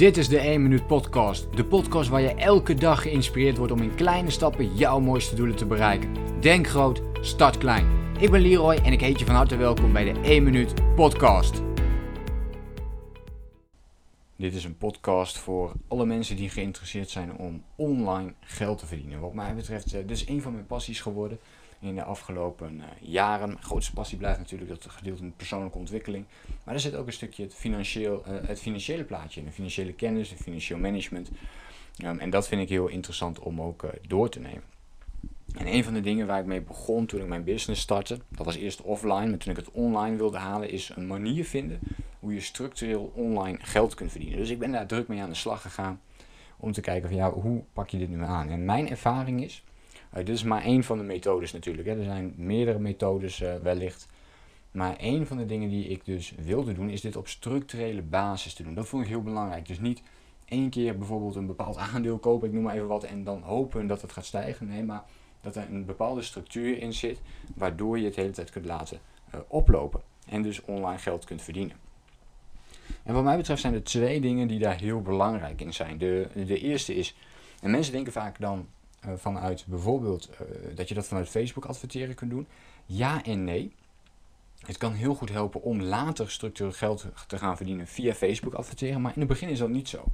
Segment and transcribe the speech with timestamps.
[0.00, 1.56] Dit is de 1 Minuut Podcast.
[1.56, 5.56] De podcast waar je elke dag geïnspireerd wordt om in kleine stappen jouw mooiste doelen
[5.56, 6.40] te bereiken.
[6.40, 7.86] Denk groot, start klein.
[8.18, 11.62] Ik ben Leroy en ik heet je van harte welkom bij de 1 Minuut Podcast.
[14.36, 19.20] Dit is een podcast voor alle mensen die geïnteresseerd zijn om online geld te verdienen.
[19.20, 21.38] Wat mij betreft, eh, dit is een van mijn passies geworden
[21.80, 23.48] in de afgelopen eh, jaren.
[23.48, 26.24] Mijn grootste passie blijft natuurlijk dat gedeelte in persoonlijke ontwikkeling.
[26.64, 29.46] Maar er zit ook een stukje het, financieel, uh, het financiële plaatje in.
[29.46, 31.30] De financiële kennis, het financieel management.
[32.04, 34.62] Um, en dat vind ik heel interessant om ook uh, door te nemen.
[35.54, 38.46] En een van de dingen waar ik mee begon toen ik mijn business startte, dat
[38.46, 41.80] was eerst offline, maar toen ik het online wilde halen, is een manier vinden
[42.18, 44.38] hoe je structureel online geld kunt verdienen.
[44.38, 46.00] Dus ik ben daar druk mee aan de slag gegaan
[46.56, 48.48] om te kijken van ja, hoe pak je dit nu aan?
[48.48, 49.64] En mijn ervaring is
[50.10, 51.88] dit is maar één van de methodes natuurlijk.
[51.88, 51.98] Hè.
[51.98, 54.08] Er zijn meerdere methodes uh, wellicht.
[54.70, 58.54] Maar één van de dingen die ik dus wilde doen, is dit op structurele basis
[58.54, 58.74] te doen.
[58.74, 59.66] Dat vond ik heel belangrijk.
[59.66, 60.02] Dus niet
[60.44, 63.86] één keer bijvoorbeeld een bepaald aandeel kopen, ik noem maar even wat, en dan hopen
[63.86, 64.66] dat het gaat stijgen.
[64.66, 65.04] Nee, maar
[65.40, 67.20] dat er een bepaalde structuur in zit,
[67.54, 69.00] waardoor je het hele tijd kunt laten
[69.34, 70.00] uh, oplopen.
[70.26, 71.76] En dus online geld kunt verdienen.
[73.02, 75.98] En wat mij betreft zijn er twee dingen die daar heel belangrijk in zijn.
[75.98, 77.16] De, de eerste is,
[77.62, 78.66] en mensen denken vaak dan,
[79.16, 82.46] vanuit bijvoorbeeld uh, dat je dat vanuit Facebook adverteren kunt doen?
[82.86, 83.72] Ja en nee.
[84.60, 89.00] Het kan heel goed helpen om later structureel geld te gaan verdienen via Facebook adverteren,
[89.00, 90.04] maar in het begin is dat niet zo.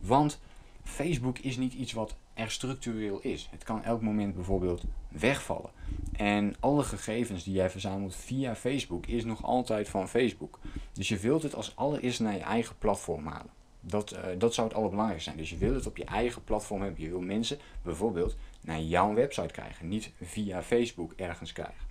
[0.00, 0.40] Want
[0.82, 3.48] Facebook is niet iets wat er structureel is.
[3.50, 5.70] Het kan elk moment bijvoorbeeld wegvallen.
[6.12, 10.58] En alle gegevens die jij verzamelt via Facebook is nog altijd van Facebook.
[10.92, 13.50] Dus je wilt het als allereerst naar je eigen platform halen.
[13.88, 15.42] Dat, uh, dat zou het allerbelangrijkste zijn.
[15.42, 17.02] Dus je wil het op je eigen platform hebben.
[17.02, 21.86] Je wil mensen bijvoorbeeld naar jouw website krijgen, niet via Facebook ergens krijgen.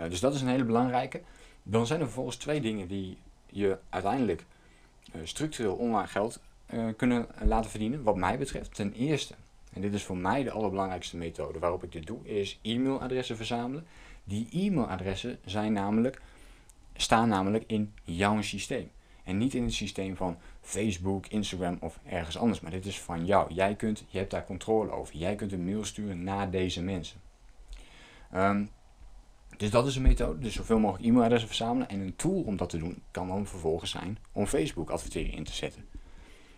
[0.00, 1.20] Uh, dus dat is een hele belangrijke.
[1.62, 4.44] Dan zijn er vervolgens twee dingen die je uiteindelijk
[5.14, 6.40] uh, structureel online geld
[6.96, 8.74] kunnen laten verdienen, wat mij betreft.
[8.74, 9.34] Ten eerste,
[9.72, 13.86] en dit is voor mij de allerbelangrijkste methode waarop ik dit doe, is e-mailadressen verzamelen.
[14.24, 16.20] Die e-mailadressen zijn namelijk,
[16.96, 18.90] staan namelijk in jouw systeem.
[19.28, 22.60] En niet in het systeem van Facebook, Instagram of ergens anders.
[22.60, 23.52] Maar dit is van jou.
[23.52, 25.16] Jij kunt, je hebt daar controle over.
[25.16, 27.20] Jij kunt een mail sturen naar deze mensen.
[28.34, 28.70] Um,
[29.56, 30.38] dus dat is een methode.
[30.38, 31.88] Dus zoveel mogelijk e-mailadressen verzamelen.
[31.88, 35.44] En een tool om dat te doen kan dan vervolgens zijn om Facebook adverteringen in
[35.44, 35.84] te zetten.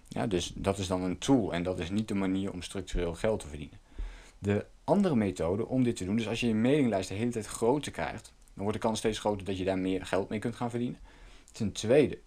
[0.09, 3.15] Ja, dus dat is dan een tool en dat is niet de manier om structureel
[3.15, 3.79] geld te verdienen.
[4.39, 7.47] De andere methode om dit te doen, dus als je je mailinglijst de hele tijd
[7.47, 10.57] groter krijgt, dan wordt de kans steeds groter dat je daar meer geld mee kunt
[10.57, 11.01] gaan verdienen.
[11.53, 12.19] Ten tweede,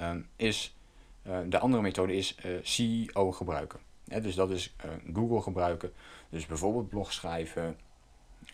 [0.00, 0.76] um, is
[1.26, 3.80] uh, de andere methode is uh, CEO gebruiken.
[4.04, 5.92] Dus dat is uh, Google gebruiken.
[6.30, 7.76] Dus bijvoorbeeld blog schrijven,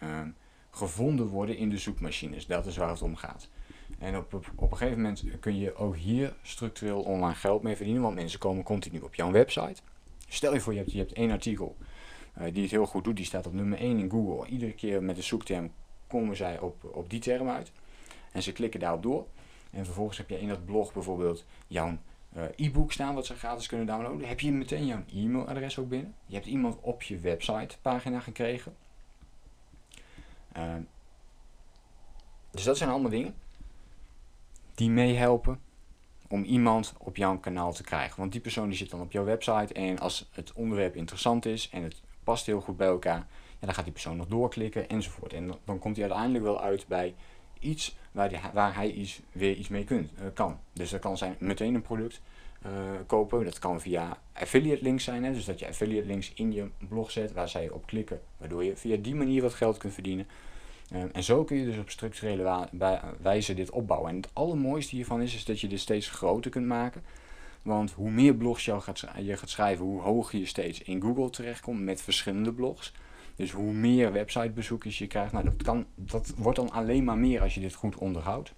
[0.01, 0.29] ehm,
[0.71, 2.47] gevonden worden in de zoekmachines.
[2.47, 3.49] Dat is waar het om gaat.
[3.99, 7.77] En op, op, op, een gegeven moment kun je ook hier structureel online geld mee
[7.77, 9.83] verdienen, want mensen komen continu op jouw website.
[10.29, 11.77] Stel je voor, je hebt, je hebt één artikel
[12.53, 14.49] die het heel goed doet, die staat op nummer 1 in Google.
[14.49, 15.73] Iedere keer met de zoekterm
[16.07, 17.73] komen zij op, op die term uit.
[18.33, 19.27] En ze klikken daarop door.
[19.71, 21.99] En vervolgens heb je in dat blog bijvoorbeeld jouw
[22.37, 24.29] uh, e-book staan wat ze gratis kunnen downloaden.
[24.29, 26.15] Heb je meteen jouw e-mailadres ook binnen.
[26.27, 28.77] Je hebt iemand op je website pagina gekregen.
[30.57, 30.75] Uh,
[32.51, 33.35] dus dat zijn allemaal dingen
[34.75, 35.61] die meehelpen
[36.29, 38.21] om iemand op jouw kanaal te krijgen.
[38.21, 41.69] Want die persoon die zit dan op jouw website en als het onderwerp interessant is
[41.71, 43.27] en het past heel goed bij elkaar,
[43.59, 45.33] ja, dan gaat die persoon nog doorklikken enzovoort.
[45.33, 47.15] En dan komt hij uiteindelijk wel uit bij
[47.61, 50.59] iets waar, waar hij weer iets mee kunt, uh, kan.
[50.73, 52.21] Dus dat kan zijn meteen een product
[52.67, 52.73] uh,
[53.07, 53.45] kopen.
[53.45, 55.25] Dat kan via affiliate links zijn.
[55.25, 55.33] Hè?
[55.33, 58.21] Dus dat je affiliate links in je blog zet waar zij op klikken.
[58.37, 60.27] Waardoor je via die manier wat geld kunt verdienen.
[60.93, 62.69] Uh, en zo kun je dus op structurele
[63.23, 64.11] wijze dit opbouwen.
[64.11, 67.03] En het allermooiste hiervan is, is dat je dit steeds groter kunt maken.
[67.63, 71.81] Want hoe meer blogs gaat, je gaat schrijven, hoe hoger je steeds in Google terechtkomt
[71.81, 72.93] met verschillende blogs.
[73.37, 77.41] Dus hoe meer websitebezoekers je krijgt, nou dat, kan, dat wordt dan alleen maar meer
[77.41, 78.53] als je dit goed onderhoudt.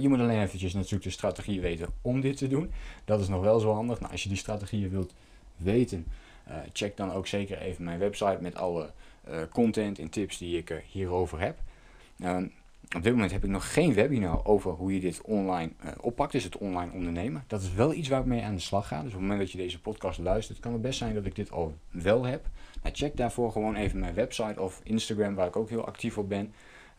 [0.00, 2.70] Je moet alleen eventjes natuurlijk de strategie weten om dit te doen.
[3.04, 4.00] Dat is nog wel zo handig.
[4.00, 5.14] Nou, als je die strategieën wilt
[5.56, 6.06] weten,
[6.48, 8.90] uh, check dan ook zeker even mijn website met alle
[9.28, 11.58] uh, content en tips die ik hierover heb.
[12.18, 12.46] Ehm,
[12.96, 16.44] op dit moment heb ik nog geen webinar over hoe je dit online oppakt, dus
[16.44, 17.44] het online ondernemen.
[17.46, 18.96] Dat is wel iets waar ik mee aan de slag ga.
[18.96, 21.34] Dus op het moment dat je deze podcast luistert, kan het best zijn dat ik
[21.34, 22.46] dit al wel heb.
[22.92, 26.52] Check daarvoor gewoon even mijn website of Instagram, waar ik ook heel actief op ben.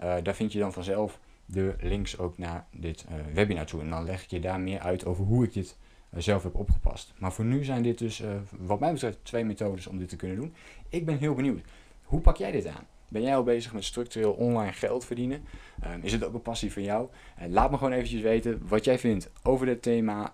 [0.03, 3.81] Uh, daar vind je dan vanzelf de links ook naar dit uh, webinar toe.
[3.81, 5.77] En dan leg ik je daar meer uit over hoe ik dit
[6.17, 7.13] zelf heb opgepast.
[7.17, 8.23] Maar voor nu zijn dit dus,
[8.57, 10.53] wat mij betreft, twee methodes om dit te kunnen doen.
[10.89, 11.61] Ik ben heel benieuwd.
[12.03, 12.87] Hoe pak jij dit aan?
[13.07, 15.43] Ben jij al bezig met structureel online geld verdienen?
[15.81, 17.07] Ehm, is het ook een passie van jou?
[17.49, 20.33] Laat me gewoon eventjes weten wat jij vindt over dit thema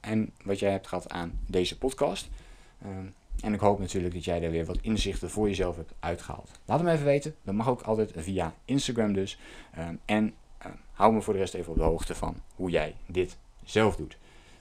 [0.00, 2.28] en wat jij hebt gehad aan deze podcast.
[2.82, 3.06] Ehm,
[3.40, 6.50] en ik hoop natuurlijk dat jij er weer wat inzichten voor jezelf hebt uitgehaald.
[6.64, 7.34] Laat me even weten.
[7.42, 9.38] Dat mag ook altijd via Instagram dus.
[9.78, 10.34] Um, en
[10.92, 14.16] hou me voor de rest even op de hoogte van hoe jij dit zelf doet.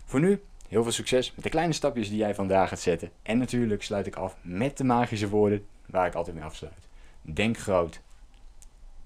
[0.06, 3.12] Voor nu heel veel succes met de kleine stapjes die jij vandaag gaat zetten.
[3.22, 6.88] En natuurlijk sluit ik af met de magische woorden waar ik altijd mee afsluit.
[7.22, 8.02] Denk groot.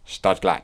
[0.03, 0.63] Start klein.